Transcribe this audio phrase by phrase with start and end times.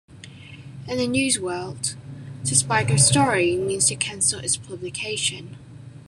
[0.87, 1.95] In the news world,
[2.45, 5.57] to "spike" a story means to cancel its publication.